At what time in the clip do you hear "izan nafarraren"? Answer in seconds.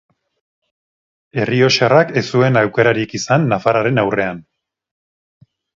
3.21-4.05